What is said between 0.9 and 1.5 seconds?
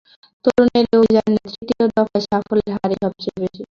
এ অভিযানে